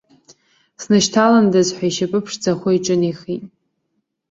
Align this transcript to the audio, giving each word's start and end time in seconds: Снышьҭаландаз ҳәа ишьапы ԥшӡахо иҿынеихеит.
Снышьҭаландаз 0.81 1.69
ҳәа 1.75 1.85
ишьапы 1.89 2.19
ԥшӡахо 2.25 2.69
иҿынеихеит. 2.77 3.43